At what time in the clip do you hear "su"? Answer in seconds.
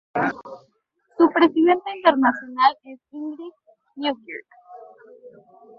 1.15-1.29